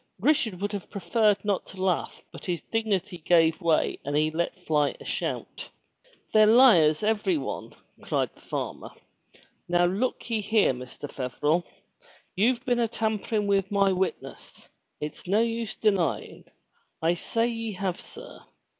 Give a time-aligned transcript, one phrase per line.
[0.21, 4.57] Richard would have preferred not to laugh but his dignity gave way and he let
[4.65, 5.69] fly a shout.
[6.33, 8.89] "They're hars, every one!" cried the farmer.
[9.67, 11.07] "Now look ye here, Mr.
[11.07, 11.63] Feverel!
[12.35, 14.67] You've been a tampering with my witness!
[14.99, 16.45] It's no use denyin'!
[16.99, 18.41] I say ye have, sir